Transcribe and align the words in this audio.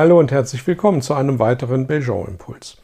Hallo 0.00 0.16
und 0.20 0.30
herzlich 0.30 0.64
willkommen 0.64 1.02
zu 1.02 1.14
einem 1.14 1.40
weiteren 1.40 1.88
Belgian-Impuls. 1.88 2.76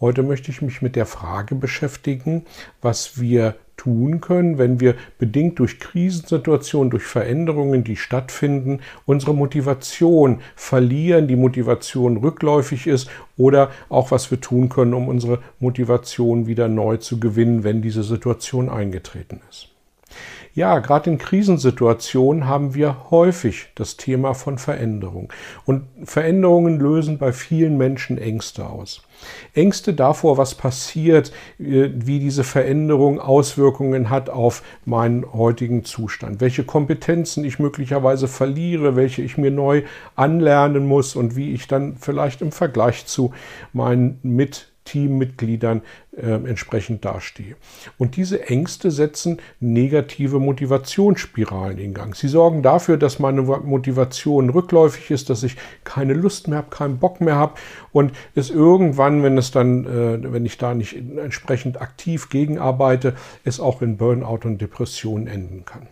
Heute 0.00 0.22
möchte 0.22 0.52
ich 0.52 0.62
mich 0.62 0.82
mit 0.82 0.94
der 0.94 1.04
Frage 1.04 1.56
beschäftigen, 1.56 2.46
was 2.80 3.20
wir 3.20 3.56
tun 3.76 4.20
können, 4.20 4.56
wenn 4.56 4.78
wir 4.78 4.94
bedingt 5.18 5.58
durch 5.58 5.80
Krisensituationen, 5.80 6.90
durch 6.90 7.02
Veränderungen, 7.02 7.82
die 7.82 7.96
stattfinden, 7.96 8.82
unsere 9.04 9.34
Motivation 9.34 10.42
verlieren, 10.54 11.26
die 11.26 11.34
Motivation 11.34 12.18
rückläufig 12.18 12.86
ist 12.86 13.10
oder 13.36 13.72
auch 13.88 14.12
was 14.12 14.30
wir 14.30 14.40
tun 14.40 14.68
können, 14.68 14.94
um 14.94 15.08
unsere 15.08 15.40
Motivation 15.58 16.46
wieder 16.46 16.68
neu 16.68 16.98
zu 16.98 17.18
gewinnen, 17.18 17.64
wenn 17.64 17.82
diese 17.82 18.04
Situation 18.04 18.68
eingetreten 18.68 19.40
ist. 19.50 19.70
Ja, 20.52 20.80
gerade 20.80 21.10
in 21.10 21.18
Krisensituationen 21.18 22.46
haben 22.46 22.74
wir 22.74 23.10
häufig 23.10 23.68
das 23.76 23.96
Thema 23.96 24.34
von 24.34 24.58
Veränderung. 24.58 25.32
Und 25.64 25.84
Veränderungen 26.04 26.80
lösen 26.80 27.18
bei 27.18 27.32
vielen 27.32 27.76
Menschen 27.76 28.18
Ängste 28.18 28.66
aus. 28.66 29.02
Ängste 29.54 29.94
davor, 29.94 30.38
was 30.38 30.54
passiert, 30.54 31.30
äh, 31.58 31.90
wie 31.94 32.18
diese 32.18 32.42
Veränderung 32.42 33.20
Auswirkungen 33.20 34.10
hat 34.10 34.28
auf 34.28 34.62
meinen 34.84 35.30
heutigen 35.32 35.84
Zustand, 35.84 36.40
welche 36.40 36.64
Kompetenzen 36.64 37.44
ich 37.44 37.58
möglicherweise 37.58 38.26
verliere, 38.26 38.96
welche 38.96 39.22
ich 39.22 39.38
mir 39.38 39.50
neu 39.50 39.82
anlernen 40.16 40.86
muss 40.86 41.14
und 41.14 41.36
wie 41.36 41.52
ich 41.52 41.68
dann 41.68 41.96
vielleicht 41.96 42.42
im 42.42 42.50
Vergleich 42.50 43.06
zu 43.06 43.32
meinen 43.72 44.18
Mit 44.22 44.69
Teammitgliedern 44.84 45.82
äh, 46.16 46.32
entsprechend 46.32 47.04
dastehe. 47.04 47.56
Und 47.98 48.16
diese 48.16 48.48
Ängste 48.48 48.90
setzen 48.90 49.38
negative 49.60 50.38
Motivationsspiralen 50.38 51.78
in 51.78 51.94
Gang. 51.94 52.14
Sie 52.16 52.28
sorgen 52.28 52.62
dafür, 52.62 52.96
dass 52.96 53.18
meine 53.18 53.42
Motivation 53.42 54.50
rückläufig 54.50 55.10
ist, 55.10 55.30
dass 55.30 55.42
ich 55.42 55.56
keine 55.84 56.14
Lust 56.14 56.48
mehr 56.48 56.58
habe, 56.58 56.70
keinen 56.70 56.98
Bock 56.98 57.20
mehr 57.20 57.36
habe 57.36 57.54
und 57.92 58.12
es 58.34 58.50
irgendwann, 58.50 59.22
wenn 59.22 59.38
es 59.38 59.50
dann, 59.50 59.84
äh, 59.86 60.32
wenn 60.32 60.46
ich 60.46 60.58
da 60.58 60.74
nicht 60.74 60.96
entsprechend 60.96 61.80
aktiv 61.80 62.28
gegenarbeite, 62.28 63.14
es 63.44 63.60
auch 63.60 63.82
in 63.82 63.96
Burnout 63.96 64.40
und 64.44 64.60
Depressionen 64.60 65.26
enden 65.26 65.64
kann 65.64 65.88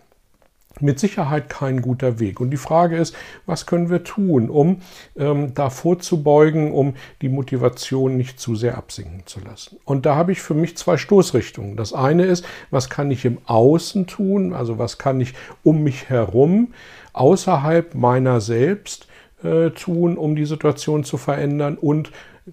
mit 0.81 0.99
Sicherheit 0.99 1.49
kein 1.49 1.81
guter 1.81 2.19
Weg. 2.19 2.39
Und 2.39 2.51
die 2.51 2.57
Frage 2.57 2.97
ist, 2.97 3.15
was 3.45 3.65
können 3.65 3.89
wir 3.89 4.03
tun, 4.03 4.49
um 4.49 4.81
ähm, 5.17 5.53
da 5.53 5.69
vorzubeugen, 5.69 6.71
um 6.71 6.95
die 7.21 7.29
Motivation 7.29 8.17
nicht 8.17 8.39
zu 8.39 8.55
sehr 8.55 8.77
absinken 8.77 9.23
zu 9.25 9.39
lassen. 9.39 9.77
Und 9.85 10.05
da 10.05 10.15
habe 10.15 10.31
ich 10.31 10.41
für 10.41 10.53
mich 10.53 10.77
zwei 10.77 10.97
Stoßrichtungen. 10.97 11.75
Das 11.75 11.93
eine 11.93 12.25
ist, 12.25 12.45
was 12.69 12.89
kann 12.89 13.11
ich 13.11 13.25
im 13.25 13.39
Außen 13.45 14.07
tun, 14.07 14.53
also 14.53 14.77
was 14.77 14.97
kann 14.97 15.21
ich 15.21 15.33
um 15.63 15.83
mich 15.83 16.09
herum, 16.09 16.73
außerhalb 17.13 17.95
meiner 17.95 18.41
selbst 18.41 19.07
äh, 19.43 19.69
tun, 19.71 20.17
um 20.17 20.35
die 20.35 20.45
Situation 20.45 21.03
zu 21.03 21.17
verändern 21.17 21.77
und 21.77 22.11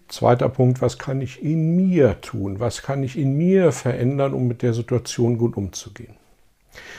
Zweiter 0.09 0.49
Punkt, 0.49 0.83
was 0.83 0.99
kann 0.99 1.21
ich 1.21 1.43
in 1.43 1.75
mir 1.75 2.21
tun? 2.21 2.61
Was 2.61 2.83
kann 2.83 3.03
ich 3.03 3.17
in 3.17 3.37
mir 3.37 3.73
verändern, 3.73 4.35
um 4.35 4.47
mit 4.47 4.63
der 4.63 4.75
Situation 4.75 5.39
gut 5.39 5.57
umzugehen? 5.57 6.17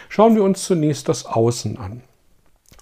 Schauen 0.10 0.36
wir 0.36 0.44
uns 0.44 0.64
zunächst 0.64 1.10
das 1.10 1.26
Außen 1.26 1.78
an. 1.78 2.02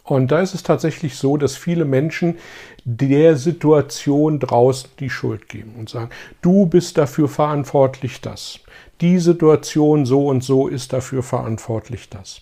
Und 0.04 0.32
da 0.32 0.40
ist 0.40 0.54
es 0.54 0.62
tatsächlich 0.62 1.16
so, 1.18 1.36
dass 1.36 1.58
viele 1.58 1.84
Menschen 1.84 2.38
der 2.84 3.36
Situation 3.38 4.40
draußen 4.40 4.92
die 5.00 5.10
Schuld 5.10 5.50
geben 5.50 5.74
und 5.80 5.90
sagen, 5.90 6.12
du 6.44 6.68
bist 6.68 6.98
dafür 6.98 7.28
verantwortlich 7.28 8.22
das. 8.22 8.60
Die 9.02 9.18
Situation 9.18 10.06
so 10.06 10.28
und 10.28 10.44
so 10.44 10.68
ist 10.68 10.94
dafür 10.94 11.24
verantwortlich 11.24 12.10
das. 12.10 12.42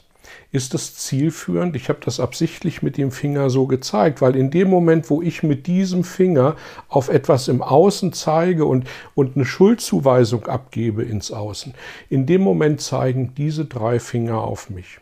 Ist 0.51 0.73
das 0.73 0.95
zielführend? 0.95 1.75
Ich 1.75 1.89
habe 1.89 1.99
das 2.03 2.19
absichtlich 2.19 2.81
mit 2.81 2.97
dem 2.97 3.11
Finger 3.11 3.49
so 3.49 3.67
gezeigt, 3.67 4.21
weil 4.21 4.35
in 4.35 4.51
dem 4.51 4.69
Moment, 4.69 5.09
wo 5.09 5.21
ich 5.21 5.43
mit 5.43 5.67
diesem 5.67 6.03
Finger 6.03 6.55
auf 6.89 7.09
etwas 7.09 7.47
im 7.47 7.61
Außen 7.61 8.13
zeige 8.13 8.65
und, 8.65 8.87
und 9.15 9.35
eine 9.35 9.45
Schuldzuweisung 9.45 10.45
abgebe 10.45 11.03
ins 11.03 11.31
Außen, 11.31 11.73
in 12.09 12.25
dem 12.25 12.41
Moment 12.41 12.81
zeigen 12.81 13.33
diese 13.35 13.65
drei 13.65 13.99
Finger 13.99 14.41
auf 14.41 14.69
mich. 14.69 14.99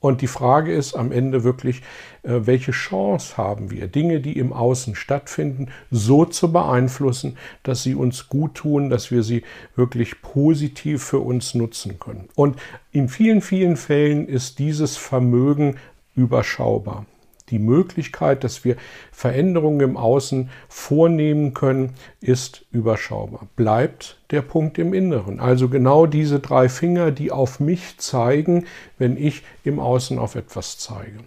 Und 0.00 0.20
die 0.20 0.26
Frage 0.26 0.72
ist 0.72 0.94
am 0.94 1.10
Ende 1.12 1.44
wirklich, 1.44 1.82
äh, 2.22 2.40
welche 2.44 2.72
Chance 2.72 3.36
haben 3.36 3.70
wir, 3.70 3.88
Dinge, 3.88 4.20
die 4.20 4.38
im 4.38 4.52
Außen 4.52 4.94
stattfinden, 4.94 5.68
so 5.90 6.24
zu 6.24 6.52
beeinflussen, 6.52 7.36
dass 7.62 7.82
sie 7.82 7.94
uns 7.94 8.28
gut 8.28 8.54
tun, 8.54 8.90
dass 8.90 9.10
wir 9.10 9.22
sie 9.22 9.42
wirklich 9.74 10.22
positiv 10.22 11.02
für 11.02 11.18
uns 11.18 11.54
nutzen 11.54 11.98
können. 11.98 12.28
Und 12.34 12.56
in 12.92 13.08
vielen, 13.08 13.42
vielen 13.42 13.76
Fällen 13.76 14.28
ist 14.28 14.58
dieses 14.58 14.96
Vermögen 14.96 15.76
überschaubar 16.14 17.06
die 17.50 17.58
Möglichkeit, 17.58 18.44
dass 18.44 18.64
wir 18.64 18.76
Veränderungen 19.12 19.80
im 19.80 19.96
Außen 19.96 20.50
vornehmen 20.68 21.54
können, 21.54 21.94
ist 22.20 22.66
überschaubar. 22.70 23.48
Bleibt 23.56 24.18
der 24.30 24.42
Punkt 24.42 24.78
im 24.78 24.94
Inneren. 24.94 25.40
Also 25.40 25.68
genau 25.68 26.06
diese 26.06 26.40
drei 26.40 26.68
Finger, 26.68 27.10
die 27.10 27.32
auf 27.32 27.60
mich 27.60 27.98
zeigen, 27.98 28.66
wenn 28.98 29.16
ich 29.16 29.42
im 29.64 29.80
Außen 29.80 30.18
auf 30.18 30.34
etwas 30.34 30.78
zeige. 30.78 31.18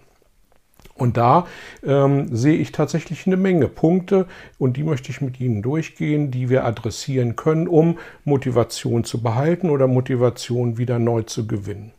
Und 0.94 1.16
da 1.16 1.46
ähm, 1.84 2.34
sehe 2.34 2.56
ich 2.56 2.70
tatsächlich 2.70 3.26
eine 3.26 3.36
Menge 3.36 3.68
Punkte 3.68 4.26
und 4.58 4.76
die 4.76 4.82
möchte 4.82 5.10
ich 5.10 5.20
mit 5.20 5.40
Ihnen 5.40 5.62
durchgehen, 5.62 6.30
die 6.30 6.48
wir 6.48 6.64
adressieren 6.64 7.34
können, 7.34 7.66
um 7.66 7.98
Motivation 8.24 9.02
zu 9.02 9.22
behalten 9.22 9.70
oder 9.70 9.86
Motivation 9.86 10.78
wieder 10.78 10.98
neu 10.98 11.22
zu 11.22 11.46
gewinnen. 11.46 11.92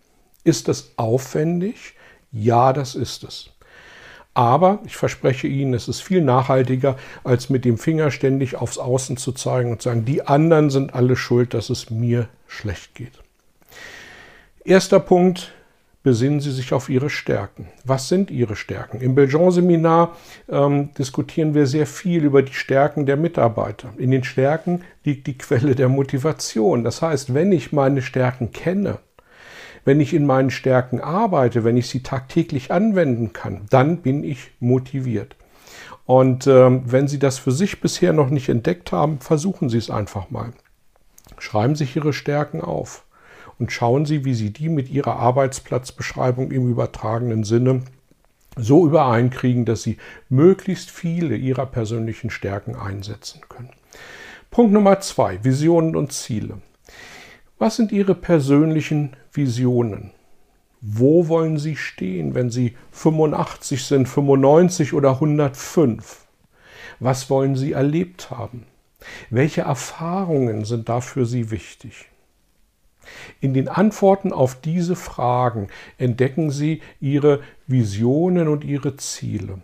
Ist 0.44 0.68
das 0.68 0.94
aufwendig? 0.98 1.96
Ja, 2.32 2.72
das 2.72 2.96
ist 2.96 3.24
es. 3.24 3.53
Aber 4.34 4.80
ich 4.86 4.96
verspreche 4.96 5.48
Ihnen, 5.48 5.74
es 5.74 5.88
ist 5.88 6.02
viel 6.02 6.22
nachhaltiger, 6.22 6.98
als 7.24 7.50
mit 7.50 7.66
dem 7.66 7.78
Finger 7.78 8.10
ständig 8.10 8.56
aufs 8.56 8.80
Außen 8.80 9.18
zu 9.18 9.32
zeigen 9.32 9.72
und 9.72 9.82
zu 9.82 9.90
sagen, 9.90 10.06
die 10.06 10.26
anderen 10.26 10.70
sind 10.70 10.94
alle 10.94 11.16
schuld, 11.16 11.54
dass 11.54 11.70
es 11.70 11.90
mir 11.92 12.28
schlecht 12.48 12.96
geht. 12.96 13.20
Erster 14.66 15.00
Punkt, 15.00 15.54
besinnen 16.04 16.42
Sie 16.42 16.52
sich 16.52 16.74
auf 16.74 16.90
Ihre 16.90 17.10
Stärken. 17.10 17.68
Was 17.86 18.10
sind 18.10 18.30
Ihre 18.30 18.56
Stärken? 18.56 19.02
Im 19.02 19.16
Belgian-Seminar 19.16 20.16
ähm, 20.50 20.94
diskutieren 20.98 21.54
wir 21.54 21.66
sehr 21.66 21.88
viel 21.88 22.24
über 22.24 22.42
die 22.42 22.54
Stärken 22.54 23.06
der 23.06 23.18
Mitarbeiter. 23.18 23.94
In 23.98 24.12
den 24.12 24.24
Stärken 24.24 24.84
liegt 25.04 25.28
die 25.28 25.38
Quelle 25.38 25.76
der 25.76 25.90
Motivation. 25.90 26.84
Das 26.84 27.02
heißt, 27.02 27.34
wenn 27.34 27.52
ich 27.52 27.72
meine 27.72 28.02
Stärken 28.02 28.52
kenne, 28.52 29.00
wenn 29.86 30.00
ich 30.00 30.14
in 30.14 30.26
meinen 30.26 30.50
Stärken 30.50 31.02
arbeite, 31.02 31.64
wenn 31.64 31.78
ich 31.78 31.88
sie 31.88 32.04
tagtäglich 32.04 32.72
anwenden 32.72 33.34
kann, 33.34 33.66
dann 33.70 33.98
bin 33.98 34.24
ich 34.24 34.52
motiviert. 34.60 35.36
Und 36.06 36.48
ähm, 36.48 36.84
wenn 36.86 37.08
Sie 37.08 37.20
das 37.20 37.38
für 37.40 37.52
sich 37.52 37.80
bisher 37.80 38.12
noch 38.12 38.30
nicht 38.30 38.50
entdeckt 38.50 38.92
haben, 38.92 39.20
versuchen 39.20 39.70
Sie 39.70 39.78
es 39.78 39.90
einfach 39.90 40.30
mal. 40.30 40.52
Schreiben 41.38 41.76
Sie 41.76 41.88
Ihre 41.96 42.14
Stärken 42.14 42.62
auf 42.62 43.06
und 43.58 43.72
schauen 43.72 44.06
Sie, 44.06 44.26
wie 44.26 44.34
Sie 44.34 44.52
die 44.52 44.70
mit 44.70 44.90
Ihrer 44.90 45.16
Arbeitsplatzbeschreibung 45.16 46.52
im 46.52 46.70
übertragenen 46.70 47.44
Sinne 47.44 47.84
so 48.58 48.86
übereinkriegen, 48.86 49.66
dass 49.66 49.84
Sie 49.84 49.98
möglichst 50.30 50.92
viele 50.92 51.36
Ihrer 51.36 51.66
persönlichen 51.66 52.30
Stärken 52.30 52.76
einsetzen 52.76 53.42
können. 53.48 53.72
Punkt 54.52 54.74
Nummer 54.74 55.00
zwei, 55.00 55.44
Visionen 55.44 55.96
und 55.96 56.12
Ziele. 56.12 56.60
Was 57.58 57.78
sind 57.78 57.92
Ihre 57.92 58.14
persönlichen 58.14 59.16
Visionen? 59.34 60.12
Wo 60.82 61.28
wollen 61.28 61.58
Sie 61.58 61.76
stehen, 61.76 62.36
wenn 62.36 62.50
Sie 62.50 62.76
85 62.92 63.84
sind, 63.84 64.08
95 64.08 64.94
oder 64.94 65.12
105? 65.12 66.26
Was 67.00 67.30
wollen 67.30 67.56
Sie 67.56 67.72
erlebt 67.72 68.32
haben? 68.32 68.66
Welche 69.30 69.62
Erfahrungen 69.62 70.66
sind 70.66 70.90
da 70.90 71.02
für 71.02 71.26
Sie 71.26 71.52
wichtig? 71.52 72.10
In 73.42 73.54
den 73.54 73.68
Antworten 73.68 74.32
auf 74.32 74.60
diese 74.60 74.96
Fragen 74.96 75.68
entdecken 75.98 76.52
Sie 76.52 76.82
Ihre 77.02 77.42
Visionen 77.68 78.48
und 78.48 78.64
Ihre 78.64 78.96
Ziele. 78.98 79.62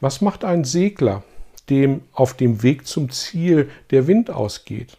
Was 0.00 0.20
macht 0.20 0.44
ein 0.44 0.64
Segler, 0.64 1.22
dem 1.70 2.02
auf 2.12 2.34
dem 2.34 2.62
Weg 2.62 2.86
zum 2.86 3.10
Ziel 3.10 3.70
der 3.90 4.06
Wind 4.06 4.30
ausgeht? 4.30 4.96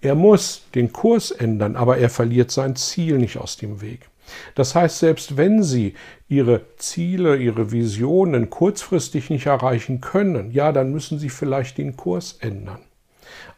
Er 0.00 0.14
muss 0.14 0.62
den 0.74 0.92
Kurs 0.92 1.30
ändern, 1.30 1.76
aber 1.76 1.98
er 1.98 2.10
verliert 2.10 2.50
sein 2.50 2.76
Ziel 2.76 3.18
nicht 3.18 3.36
aus 3.36 3.56
dem 3.56 3.80
Weg. 3.80 4.08
Das 4.54 4.74
heißt, 4.74 4.98
selbst 4.98 5.36
wenn 5.36 5.62
Sie 5.62 5.94
Ihre 6.28 6.62
Ziele, 6.76 7.36
Ihre 7.36 7.72
Visionen 7.72 8.50
kurzfristig 8.50 9.30
nicht 9.30 9.46
erreichen 9.46 10.00
können, 10.00 10.52
ja, 10.52 10.72
dann 10.72 10.92
müssen 10.92 11.18
Sie 11.18 11.30
vielleicht 11.30 11.78
den 11.78 11.96
Kurs 11.96 12.36
ändern. 12.40 12.80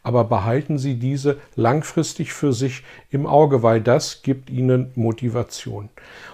Aber 0.01 0.25
behalten 0.25 0.77
Sie 0.77 0.95
diese 0.95 1.37
langfristig 1.55 2.33
für 2.33 2.53
sich 2.53 2.83
im 3.09 3.25
Auge, 3.25 3.63
weil 3.63 3.81
das 3.81 4.21
gibt 4.21 4.49
Ihnen 4.49 4.91
Motivation. 4.95 5.89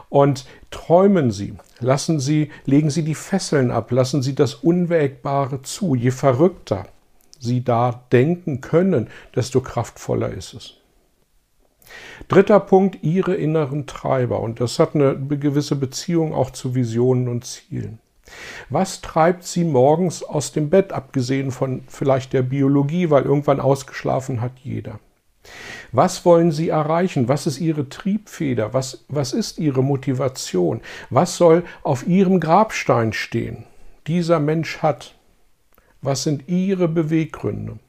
Und 0.10 0.46
träumen 0.72 1.32
Sie, 1.32 1.54
lassen 1.80 2.20
Sie, 2.20 2.50
legen 2.66 2.90
Sie 2.90 3.04
die 3.04 3.16
Fesseln 3.16 3.70
ab, 3.70 3.92
lassen 3.92 4.24
Sie 4.24 4.34
das 4.34 4.56
Unwägbare 4.56 5.62
zu. 5.62 5.94
Je 5.94 6.12
verrückter 6.12 6.88
Sie 7.40 7.64
da 7.64 8.04
denken 8.12 8.62
können, 8.62 9.08
desto 9.36 9.62
kraftvoller 9.62 10.30
ist 10.30 10.54
es. 10.54 10.74
Dritter 12.28 12.60
Punkt, 12.60 13.00
Ihre 13.02 13.36
inneren 13.36 13.88
Treiber. 13.88 14.40
Und 14.42 14.60
das 14.60 14.78
hat 14.80 14.96
eine 14.96 15.18
gewisse 15.18 15.76
Beziehung 15.76 16.34
auch 16.34 16.52
zu 16.52 16.76
Visionen 16.76 17.28
und 17.28 17.46
Zielen. 17.46 18.00
Was 18.70 19.02
treibt 19.02 19.44
Sie 19.44 19.64
morgens 19.64 20.22
aus 20.22 20.52
dem 20.52 20.70
Bett, 20.70 20.94
abgesehen 20.94 21.52
von 21.52 21.84
vielleicht 21.88 22.34
der 22.34 22.44
Biologie, 22.44 23.10
weil 23.10 23.24
irgendwann 23.24 23.60
ausgeschlafen 23.60 24.42
hat 24.42 24.52
jeder? 24.64 25.00
Was 25.92 26.26
wollen 26.26 26.52
Sie 26.52 26.70
erreichen? 26.70 27.28
Was 27.28 27.48
ist 27.48 27.60
Ihre 27.60 27.90
Triebfeder? 27.90 28.74
Was, 28.74 29.06
was 29.08 29.34
ist 29.34 29.58
Ihre 29.58 29.84
Motivation? 29.84 30.82
Was 31.10 31.38
soll 31.38 31.64
auf 31.82 32.06
Ihrem 32.06 32.40
Grabstein 32.40 33.14
stehen? 33.14 33.66
Dieser 34.06 34.40
Mensch 34.40 34.80
hat. 34.80 35.16
Was 36.02 36.24
sind 36.24 36.48
Ihre 36.48 36.88
Beweggründe? 36.88 37.80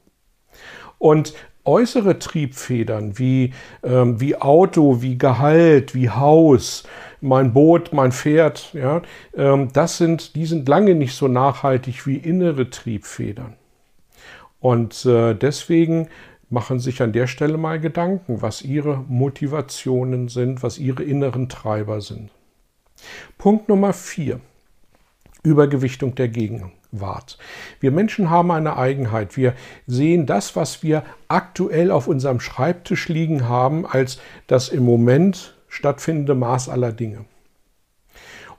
Und 0.99 1.35
äußere 1.65 2.19
Triebfedern 2.19 3.19
wie, 3.19 3.53
ähm, 3.83 4.21
wie 4.21 4.37
Auto, 4.37 5.03
wie 5.03 5.19
Gehalt, 5.19 5.95
wie 5.95 6.11
Haus, 6.11 6.85
mein 7.21 7.53
Boot, 7.53 7.93
mein 7.93 8.13
Pferd, 8.13 8.73
ja, 8.73 9.03
ähm, 9.35 9.69
das 9.73 9.99
sind, 9.99 10.35
die 10.35 10.47
sind 10.47 10.69
lange 10.69 10.95
nicht 10.95 11.15
so 11.15 11.29
nachhaltig 11.29 12.07
wie 12.07 12.17
innere 12.17 12.71
Triebfedern. 12.71 13.55
Und 14.59 15.05
äh, 15.07 15.35
deswegen 15.35 16.09
machen 16.51 16.81
sich 16.81 17.03
an 17.03 17.13
der 17.13 17.27
Stelle 17.27 17.57
mal 17.57 17.81
Gedanken, 17.81 18.43
was 18.43 18.63
ihre 18.63 19.05
Motivationen 19.09 20.29
sind, 20.29 20.63
was 20.63 20.79
ihre 20.79 21.03
inneren 21.03 21.49
Treiber 21.49 22.01
sind. 22.01 22.31
Punkt 23.39 23.69
Nummer 23.69 23.93
vier. 23.93 24.41
Übergewichtung 25.43 26.15
der 26.15 26.29
Gegenwart. 26.29 27.39
Wir 27.81 27.91
Menschen 27.91 28.31
haben 28.31 28.51
eine 28.51 28.77
Eigenheit. 28.77 29.37
Wir 29.37 29.55
sehen 29.87 30.27
das, 30.27 30.57
was 30.57 30.83
wir 30.83 31.03
aktuell 31.29 31.91
auf 31.91 32.09
unserem 32.09 32.41
Schreibtisch 32.41 33.09
liegen 33.09 33.49
haben, 33.49 33.87
als 33.87 34.19
das 34.47 34.69
im 34.69 34.85
Moment 34.85 35.55
stattfindende 35.69 36.35
Maß 36.35 36.69
aller 36.69 36.93
Dinge. 36.93 37.25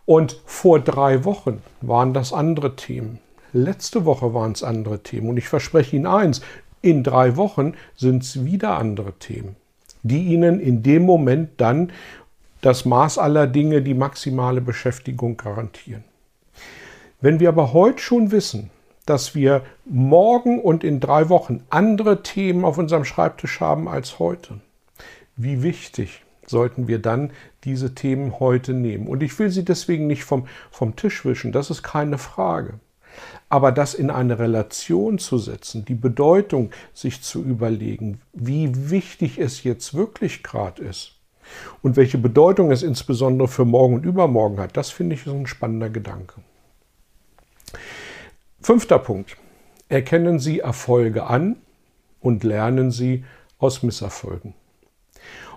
Und 0.05 0.41
vor 0.45 0.79
drei 0.79 1.23
Wochen 1.25 1.61
waren 1.81 2.13
das 2.13 2.33
andere 2.33 2.75
Themen. 2.75 3.19
Letzte 3.53 4.05
Woche 4.05 4.33
waren 4.33 4.53
es 4.53 4.63
andere 4.63 5.03
Themen. 5.03 5.29
Und 5.29 5.37
ich 5.37 5.47
verspreche 5.47 5.95
Ihnen 5.95 6.07
eins, 6.07 6.41
in 6.81 7.03
drei 7.03 7.37
Wochen 7.37 7.75
sind 7.95 8.23
es 8.23 8.43
wieder 8.43 8.77
andere 8.77 9.13
Themen, 9.13 9.55
die 10.01 10.23
Ihnen 10.23 10.59
in 10.59 10.81
dem 10.81 11.03
Moment 11.03 11.61
dann 11.61 11.91
das 12.61 12.85
Maß 12.85 13.17
aller 13.17 13.47
Dinge, 13.47 13.81
die 13.81 13.93
maximale 13.93 14.61
Beschäftigung 14.61 15.37
garantieren. 15.37 16.03
Wenn 17.21 17.39
wir 17.39 17.49
aber 17.49 17.71
heute 17.71 17.99
schon 17.99 18.31
wissen, 18.31 18.71
dass 19.05 19.35
wir 19.35 19.61
morgen 19.85 20.59
und 20.59 20.83
in 20.83 20.99
drei 20.99 21.29
Wochen 21.29 21.63
andere 21.69 22.23
Themen 22.23 22.65
auf 22.65 22.79
unserem 22.79 23.05
Schreibtisch 23.05 23.59
haben 23.59 23.87
als 23.87 24.17
heute, 24.17 24.59
wie 25.35 25.61
wichtig 25.61 26.23
sollten 26.47 26.87
wir 26.87 26.97
dann 26.97 27.31
diese 27.63 27.93
Themen 27.93 28.39
heute 28.39 28.73
nehmen. 28.73 29.05
Und 29.07 29.21
ich 29.21 29.37
will 29.37 29.51
sie 29.51 29.63
deswegen 29.63 30.07
nicht 30.07 30.23
vom, 30.23 30.47
vom 30.71 30.95
Tisch 30.95 31.23
wischen, 31.23 31.51
das 31.51 31.69
ist 31.69 31.83
keine 31.83 32.17
Frage. 32.17 32.79
Aber 33.49 33.71
das 33.71 33.93
in 33.93 34.09
eine 34.09 34.39
Relation 34.39 35.19
zu 35.19 35.37
setzen, 35.37 35.85
die 35.85 35.95
Bedeutung 35.95 36.71
sich 36.91 37.21
zu 37.21 37.43
überlegen, 37.43 38.19
wie 38.33 38.89
wichtig 38.89 39.37
es 39.37 39.63
jetzt 39.63 39.93
wirklich 39.93 40.41
gerade 40.41 40.83
ist 40.83 41.17
und 41.83 41.97
welche 41.97 42.17
Bedeutung 42.17 42.71
es 42.71 42.81
insbesondere 42.81 43.47
für 43.47 43.65
morgen 43.65 43.95
und 43.95 44.05
übermorgen 44.05 44.59
hat, 44.59 44.75
das 44.75 44.89
finde 44.89 45.13
ich 45.13 45.27
ist 45.27 45.33
ein 45.33 45.45
spannender 45.45 45.89
Gedanke. 45.89 46.41
Fünfter 48.63 48.99
Punkt. 48.99 49.37
Erkennen 49.89 50.37
Sie 50.37 50.59
Erfolge 50.59 51.23
an 51.23 51.55
und 52.19 52.43
lernen 52.43 52.91
Sie 52.91 53.25
aus 53.57 53.81
Misserfolgen. 53.81 54.53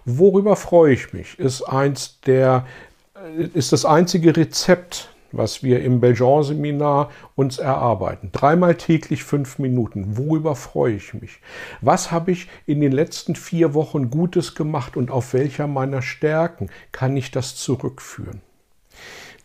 Worüber 0.07 0.57
freue 0.57 0.95
ich 0.95 1.13
mich? 1.13 1.39
Ist 1.39 1.65
eins 1.65 2.21
der, 2.23 2.67
äh, 3.15 3.45
ist 3.53 3.73
das 3.73 3.85
einzige 3.85 4.35
Rezept, 4.35 5.11
was 5.33 5.63
wir 5.63 5.83
im 5.83 6.01
Belgian-Seminar 6.01 7.11
uns 7.35 7.59
erarbeiten. 7.59 8.31
Dreimal 8.33 8.77
täglich 8.77 9.23
fünf 9.23 9.59
Minuten. 9.59 10.17
Worüber 10.17 10.57
freue 10.57 10.95
ich 10.95 11.13
mich? 11.13 11.41
Was 11.83 12.11
habe 12.11 12.31
ich 12.31 12.49
in 12.65 12.81
den 12.81 12.93
letzten 12.93 13.35
vier 13.35 13.75
Wochen 13.75 14.09
Gutes 14.09 14.55
gemacht 14.55 14.97
und 14.97 15.11
auf 15.11 15.35
welcher 15.35 15.67
meiner 15.67 16.01
Stärken 16.01 16.71
kann 16.91 17.19
ich 17.19 17.31
das 17.31 17.55
zurückführen? 17.57 18.41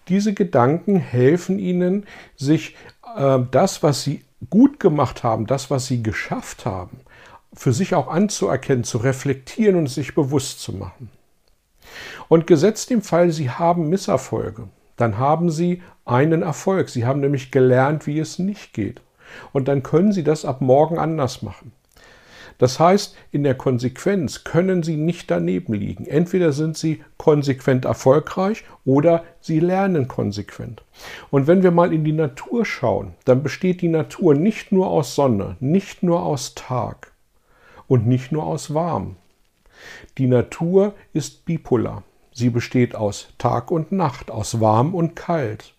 Diese 0.10 0.34
Gedanken 0.34 0.96
helfen 0.96 1.60
Ihnen, 1.60 2.08
sich 2.36 2.76
äh, 3.16 3.40
das, 3.52 3.84
was 3.84 4.04
Sie 4.04 4.24
gut 4.50 4.80
gemacht 4.80 5.24
haben, 5.24 5.46
das, 5.46 5.70
was 5.70 5.88
Sie 5.88 6.04
geschafft 6.04 6.66
haben, 6.66 7.02
für 7.54 7.74
sich 7.74 7.96
auch 7.96 8.08
anzuerkennen, 8.08 8.84
zu 8.84 9.00
reflektieren 9.00 9.76
und 9.76 9.88
sich 9.88 10.16
bewusst 10.16 10.62
zu 10.62 10.74
machen. 10.74 11.10
Und 12.28 12.48
gesetzt 12.48 12.92
im 12.92 13.02
Fall, 13.02 13.32
Sie 13.32 13.50
haben 13.50 13.90
Misserfolge, 13.90 14.68
dann 14.96 15.18
haben 15.18 15.50
Sie 15.50 15.82
einen 16.06 16.42
Erfolg. 16.42 16.90
Sie 16.90 17.06
haben 17.06 17.22
nämlich 17.22 17.52
gelernt, 17.52 18.06
wie 18.08 18.20
es 18.20 18.40
nicht 18.40 18.74
geht. 18.74 19.02
Und 19.54 19.68
dann 19.68 19.84
können 19.84 20.12
Sie 20.12 20.24
das 20.24 20.44
ab 20.44 20.60
morgen 20.60 20.98
anders 20.98 21.42
machen. 21.42 21.72
Das 22.60 22.80
heißt, 22.80 23.16
in 23.32 23.44
der 23.44 23.56
Konsequenz 23.56 24.44
können 24.44 24.84
Sie 24.84 24.98
nicht 24.98 25.32
daneben 25.32 25.74
liegen. 25.74 26.06
Entweder 26.06 26.52
sind 26.52 26.78
Sie 26.78 27.02
konsequent 27.18 27.86
erfolgreich 27.86 28.66
oder 28.86 29.24
Sie 29.42 29.60
lernen 29.60 30.08
konsequent. 30.08 30.84
Und 31.32 31.48
wenn 31.48 31.64
wir 31.64 31.72
mal 31.72 31.94
in 31.94 32.04
die 32.04 32.12
Natur 32.12 32.66
schauen, 32.66 33.14
dann 33.26 33.42
besteht 33.42 33.82
die 33.82 33.88
Natur 33.88 34.36
nicht 34.36 34.72
nur 34.72 34.88
aus 34.88 35.16
Sonne, 35.16 35.56
nicht 35.60 36.04
nur 36.04 36.22
aus 36.22 36.54
Tag, 36.54 37.14
und 37.88 38.08
nicht 38.08 38.32
nur 38.32 38.46
aus 38.46 38.74
warm. 38.74 39.16
Die 40.18 40.28
Natur 40.28 40.94
ist 41.14 41.46
bipolar. 41.46 42.04
Sie 42.32 42.50
besteht 42.50 42.96
aus 42.96 43.30
Tag 43.38 43.72
und 43.72 43.92
Nacht, 43.92 44.32
aus 44.32 44.62
warm 44.62 44.94
und 44.94 45.16
kalt, 45.16 45.74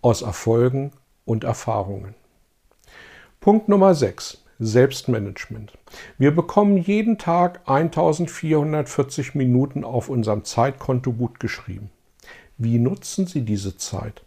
aus 0.00 0.22
Erfolgen 0.22 0.92
und 1.24 1.44
Erfahrungen. 1.44 2.14
Punkt 3.40 3.68
Nummer 3.68 3.94
6. 3.94 4.43
Selbstmanagement. 4.58 5.72
Wir 6.18 6.34
bekommen 6.34 6.76
jeden 6.76 7.18
Tag 7.18 7.60
1440 7.66 9.34
Minuten 9.34 9.84
auf 9.84 10.08
unserem 10.08 10.44
Zeitkonto 10.44 11.12
gut 11.12 11.40
geschrieben. 11.40 11.90
Wie 12.56 12.78
nutzen 12.78 13.26
Sie 13.26 13.42
diese 13.42 13.76
Zeit? 13.76 14.22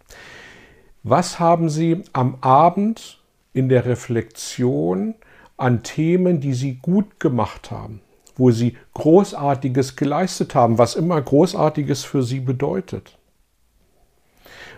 Was 1.03 1.39
haben 1.39 1.69
Sie 1.69 2.03
am 2.13 2.37
Abend 2.41 3.19
in 3.53 3.69
der 3.69 3.85
Reflexion 3.85 5.15
an 5.57 5.81
Themen, 5.81 6.39
die 6.39 6.53
sie 6.53 6.75
gut 6.75 7.19
gemacht 7.19 7.71
haben, 7.71 8.01
wo 8.35 8.51
sie 8.51 8.77
Großartiges 8.93 9.95
geleistet 9.95 10.53
haben, 10.53 10.77
was 10.77 10.95
immer 10.95 11.19
Großartiges 11.19 12.03
für 12.03 12.21
sie 12.21 12.39
bedeutet. 12.39 13.17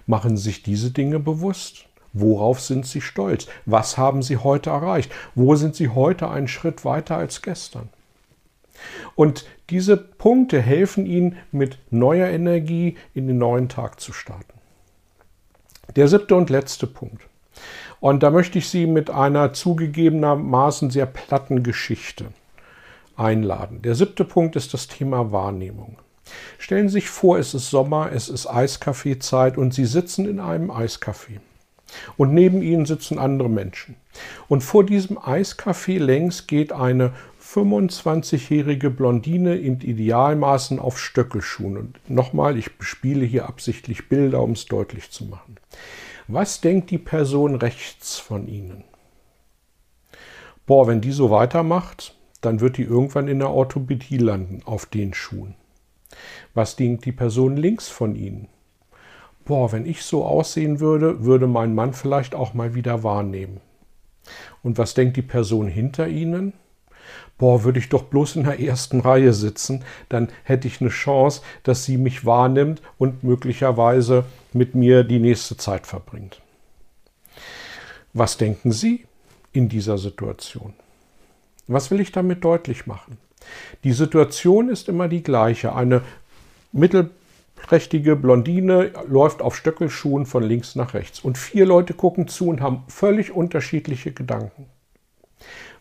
Machen 0.07 0.37
Sie 0.37 0.43
sich 0.43 0.63
diese 0.63 0.91
Dinge 0.91 1.19
bewusst. 1.19 1.85
Worauf 2.13 2.59
sind 2.59 2.85
Sie 2.85 3.01
stolz? 3.01 3.47
Was 3.65 3.97
haben 3.97 4.23
Sie 4.23 4.37
heute 4.37 4.71
erreicht? 4.71 5.11
Wo 5.35 5.55
sind 5.55 5.75
Sie 5.75 5.89
heute 5.89 6.29
einen 6.29 6.47
Schritt 6.47 6.85
weiter 6.85 7.17
als 7.17 7.41
gestern? 7.41 7.89
Und 9.15 9.45
diese 9.69 9.97
Punkte 9.97 10.61
helfen 10.61 11.05
Ihnen, 11.05 11.37
mit 11.51 11.77
neuer 11.91 12.29
Energie 12.29 12.97
in 13.13 13.27
den 13.27 13.37
neuen 13.37 13.69
Tag 13.69 13.99
zu 13.99 14.13
starten. 14.13 14.53
Der 15.95 16.07
siebte 16.07 16.35
und 16.35 16.49
letzte 16.49 16.87
Punkt. 16.87 17.23
Und 17.99 18.23
da 18.23 18.31
möchte 18.31 18.57
ich 18.57 18.69
Sie 18.69 18.87
mit 18.87 19.09
einer 19.09 19.53
zugegebenermaßen 19.53 20.89
sehr 20.89 21.05
platten 21.05 21.63
Geschichte 21.63 22.27
einladen. 23.17 23.81
Der 23.81 23.95
siebte 23.95 24.23
Punkt 24.23 24.55
ist 24.55 24.73
das 24.73 24.87
Thema 24.87 25.31
Wahrnehmung. 25.31 25.97
Stellen 26.57 26.87
Sie 26.87 26.93
sich 26.93 27.09
vor, 27.09 27.37
es 27.37 27.53
ist 27.53 27.69
Sommer, 27.69 28.11
es 28.13 28.29
ist 28.29 28.47
Eiskaffeezeit 28.47 29.57
und 29.57 29.73
Sie 29.73 29.85
sitzen 29.85 30.27
in 30.27 30.39
einem 30.39 30.71
Eiskaffee. 30.71 31.41
Und 32.17 32.33
neben 32.33 32.61
Ihnen 32.61 32.85
sitzen 32.85 33.19
andere 33.19 33.49
Menschen. 33.49 33.95
Und 34.47 34.63
vor 34.63 34.85
diesem 34.85 35.17
Eiskaffee 35.17 35.97
längs 35.97 36.47
geht 36.47 36.71
eine 36.71 37.13
25-jährige 37.41 38.89
Blondine 38.89 39.55
in 39.55 39.81
Idealmaßen 39.81 40.79
auf 40.79 40.99
Stöckelschuhen. 40.99 41.77
Und 41.77 42.09
nochmal, 42.09 42.57
ich 42.57 42.77
bespiele 42.77 43.25
hier 43.25 43.47
absichtlich 43.47 44.07
Bilder, 44.07 44.41
um 44.41 44.51
es 44.51 44.65
deutlich 44.65 45.09
zu 45.09 45.25
machen. 45.25 45.55
Was 46.27 46.61
denkt 46.61 46.91
die 46.91 46.99
Person 46.99 47.55
rechts 47.55 48.19
von 48.19 48.47
Ihnen? 48.47 48.83
Boah, 50.67 50.87
wenn 50.87 51.01
die 51.01 51.11
so 51.11 51.31
weitermacht, 51.31 52.15
dann 52.41 52.59
wird 52.59 52.77
die 52.77 52.83
irgendwann 52.83 53.27
in 53.27 53.39
der 53.39 53.49
Orthopädie 53.49 54.17
landen 54.17 54.61
auf 54.63 54.85
den 54.85 55.15
Schuhen. 55.15 55.55
Was 56.53 56.75
denkt 56.75 57.05
die 57.05 57.11
Person 57.11 57.57
links 57.57 57.89
von 57.89 58.15
Ihnen? 58.15 58.47
Boah, 59.49 59.71
wenn 59.71 59.87
ich 59.87 60.03
so 60.03 60.25
aussehen 60.25 60.79
würde, 60.79 61.23
würde 61.25 61.47
mein 61.47 61.73
Mann 61.73 61.93
vielleicht 61.93 62.35
auch 62.35 62.53
mal 62.53 62.75
wieder 62.75 63.01
wahrnehmen. 63.01 63.61
Und 64.61 64.77
was 64.77 64.93
denkt 64.93 65.17
die 65.17 65.23
Person 65.23 65.67
hinter 65.67 66.07
Ihnen? 66.07 66.53
Boah, 67.39 67.63
würde 67.63 67.79
ich 67.79 67.89
doch 67.89 68.03
bloß 68.03 68.35
in 68.35 68.43
der 68.43 68.59
ersten 68.59 68.99
Reihe 68.99 69.33
sitzen, 69.33 69.83
dann 70.07 70.27
hätte 70.43 70.67
ich 70.67 70.81
eine 70.81 70.91
Chance, 70.91 71.41
dass 71.63 71.83
sie 71.83 71.97
mich 71.97 72.27
wahrnimmt 72.27 72.83
und 72.99 73.23
möglicherweise 73.23 74.23
mit 74.53 74.75
mir 74.75 75.03
die 75.03 75.17
nächste 75.17 75.57
Zeit 75.57 75.87
verbringt. 75.87 76.43
Was 78.13 78.37
denken 78.37 78.71
Sie 78.71 79.07
in 79.51 79.67
dieser 79.67 79.97
Situation? 79.97 80.75
Was 81.65 81.89
will 81.89 82.01
ich 82.01 82.11
damit 82.11 82.43
deutlich 82.43 82.85
machen? 82.85 83.17
Die 83.83 83.93
Situation 83.93 84.69
ist 84.69 84.89
immer 84.89 85.07
die 85.07 85.23
gleiche. 85.23 85.73
Eine 85.73 86.03
mittelprächtige 87.59 88.15
Blondine 88.15 88.91
läuft 89.07 89.41
auf 89.41 89.55
Stöckelschuhen 89.55 90.25
von 90.25 90.43
links 90.43 90.75
nach 90.75 90.93
rechts 90.93 91.19
und 91.19 91.37
vier 91.37 91.65
Leute 91.65 91.93
gucken 91.93 92.27
zu 92.27 92.47
und 92.47 92.61
haben 92.61 92.83
völlig 92.87 93.31
unterschiedliche 93.31 94.11
Gedanken. 94.11 94.67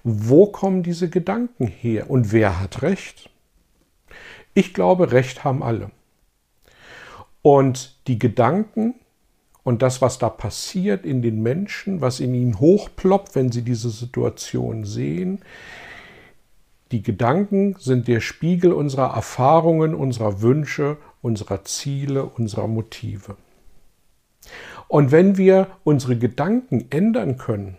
Wo 0.02 0.46
kommen 0.46 0.82
diese 0.82 1.08
Gedanken 1.08 1.66
her 1.66 2.10
und 2.10 2.32
wer 2.32 2.60
hat 2.60 2.82
recht? 2.82 3.30
Ich 4.54 4.74
glaube, 4.74 5.12
recht 5.12 5.44
haben 5.44 5.62
alle. 5.62 5.90
Und 7.42 7.96
die 8.06 8.18
Gedanken 8.18 8.94
und 9.62 9.82
das, 9.82 10.02
was 10.02 10.18
da 10.18 10.28
passiert 10.28 11.04
in 11.04 11.22
den 11.22 11.42
Menschen, 11.42 12.00
was 12.00 12.20
in 12.20 12.34
ihnen 12.34 12.58
hochploppt, 12.58 13.34
wenn 13.34 13.52
sie 13.52 13.62
diese 13.62 13.90
Situation 13.90 14.84
sehen, 14.84 15.40
die 16.90 17.02
Gedanken 17.02 17.76
sind 17.78 18.08
der 18.08 18.20
Spiegel 18.20 18.72
unserer 18.72 19.14
Erfahrungen, 19.14 19.94
unserer 19.94 20.40
Wünsche, 20.40 20.96
unserer 21.22 21.64
Ziele, 21.64 22.24
unserer 22.24 22.66
Motive. 22.66 23.36
Und 24.86 25.12
wenn 25.12 25.36
wir 25.36 25.68
unsere 25.84 26.16
Gedanken 26.16 26.86
ändern 26.90 27.36
können, 27.36 27.76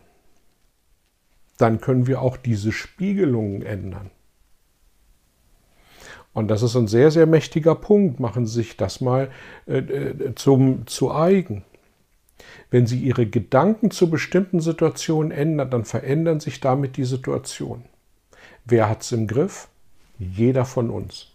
dann 1.58 1.81
können 1.81 2.08
wir 2.08 2.22
auch 2.22 2.38
diese 2.38 2.72
Spiegelungen 2.72 3.62
ändern. 3.62 4.12
Und 6.34 6.48
das 6.48 6.62
ist 6.62 6.75
ein 6.75 6.88
sehr, 6.88 7.12
sehr 7.12 7.25
mächtiger 7.25 7.75
Punkt. 7.75 8.19
Machen 8.19 8.46
Sie 8.46 8.53
sich 8.53 8.77
das 8.77 9.01
mal 9.01 9.29
äh, 9.67 9.79
äh, 9.79 10.36
zum, 10.36 10.88
zu 10.88 11.13
eigen. 11.13 11.65
Wenn 12.69 12.88
Sie 12.88 13.00
Ihre 13.00 13.25
Gedanken 13.25 13.91
zu 13.91 14.10
bestimmten 14.10 14.62
Situationen 14.62 15.31
ändern, 15.31 15.72
dann 15.72 15.86
verändern 15.86 16.39
sich 16.39 16.60
damit 16.60 16.98
die 16.98 17.03
Situationen. 17.03 17.86
Wer 18.63 18.88
hat 18.88 19.01
es 19.01 19.12
im 19.12 19.27
Griff? 19.27 19.67
Jeder 20.19 20.65
von 20.65 20.91
uns. 20.91 21.31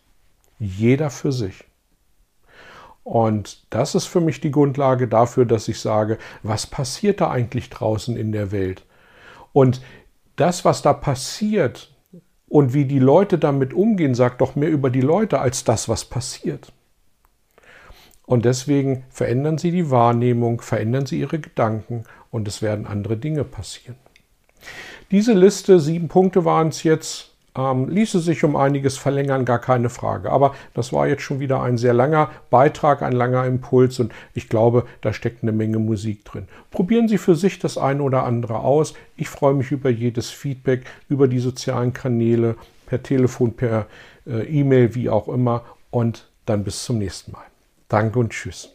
Jeder 0.59 1.11
für 1.11 1.33
sich. 1.33 1.65
Und 3.05 3.63
das 3.69 3.95
ist 3.95 4.07
für 4.07 4.21
mich 4.21 4.41
die 4.41 4.51
Grundlage 4.51 5.07
dafür, 5.07 5.45
dass 5.45 5.69
ich 5.69 5.79
sage, 5.79 6.19
was 6.43 6.67
passiert 6.67 7.21
da 7.21 7.31
eigentlich 7.31 7.69
draußen 7.69 8.17
in 8.17 8.33
der 8.33 8.51
Welt? 8.51 8.85
Und 9.53 9.83
das, 10.37 10.65
was 10.65 10.83
da 10.83 10.95
passiert 10.95 11.95
und 12.49 12.73
wie 12.73 12.87
die 12.87 12.99
Leute 12.99 13.39
damit 13.39 13.75
umgehen, 13.75 14.15
sagt 14.15 14.41
doch 14.41 14.57
mehr 14.57 14.71
über 14.71 14.89
die 14.89 15.03
Leute 15.03 15.39
als 15.39 15.65
das, 15.65 15.89
was 15.89 16.07
passiert. 16.07 16.73
Und 18.27 18.47
deswegen 18.47 19.05
verändern 19.11 19.59
sie 19.59 19.71
die 19.71 19.91
Wahrnehmung, 19.91 20.63
verändern 20.63 21.05
sie 21.05 21.21
ihre 21.21 21.39
Gedanken 21.39 22.05
und 22.31 22.49
es 22.49 22.63
werden 22.63 22.87
andere 22.87 23.19
Dinge 23.19 23.45
passieren. 23.45 23.97
Diese 25.11 25.35
Liste, 25.35 25.79
sieben 25.79 26.09
Punkte 26.09 26.47
waren 26.47 26.69
es 26.69 26.83
jetzt, 26.85 27.34
ähm, 27.57 27.89
ließe 27.89 28.21
sich 28.21 28.45
um 28.45 28.57
einiges 28.57 28.99
verlängern, 28.99 29.45
gar 29.45 29.61
keine 29.61 29.89
Frage. 29.89 30.31
Aber 30.31 30.55
das 30.75 30.93
war 30.93 31.07
jetzt 31.07 31.23
schon 31.23 31.41
wieder 31.41 31.63
ein 31.63 31.79
sehr 31.79 31.95
langer 31.95 32.31
Beitrag, 32.51 33.03
ein 33.03 33.13
langer 33.13 33.47
Impuls 33.47 34.01
und 34.01 34.13
ich 34.35 34.49
glaube, 34.49 34.87
da 35.01 35.13
steckt 35.13 35.43
eine 35.43 35.53
Menge 35.53 35.79
Musik 35.79 36.25
drin. 36.25 36.49
Probieren 36.71 37.09
Sie 37.09 37.19
für 37.19 37.37
sich 37.37 37.59
das 37.59 37.79
eine 37.79 38.03
oder 38.03 38.25
andere 38.25 38.59
aus. 38.59 38.95
Ich 39.17 39.29
freue 39.29 39.55
mich 39.55 39.71
über 39.71 39.91
jedes 39.91 40.31
Feedback, 40.31 40.85
über 41.09 41.29
die 41.29 41.39
sozialen 41.39 41.93
Kanäle, 41.93 42.57
per 42.87 43.03
Telefon, 43.03 43.55
per 43.55 43.87
äh, 44.27 44.43
E-Mail, 44.47 44.95
wie 44.95 45.09
auch 45.09 45.29
immer. 45.29 45.65
Und 45.91 46.29
dann 46.47 46.65
bis 46.65 46.85
zum 46.85 46.99
nächsten 46.99 47.33
Mal. 47.33 47.45
Danke 47.89 48.19
und 48.19 48.31
tschüss. 48.31 48.71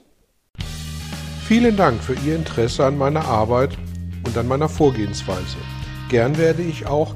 Vielen 1.46 1.76
Dank 1.76 2.02
für 2.02 2.14
Ihr 2.26 2.36
Interesse 2.36 2.86
an 2.86 2.98
meiner 2.98 3.26
Arbeit 3.26 3.78
und 4.26 4.38
an 4.38 4.48
meiner 4.48 4.70
Vorgehensweise. 4.70 5.58
Gern 6.10 6.38
werde 6.38 6.62
ich 6.62 6.88
auch 6.88 7.16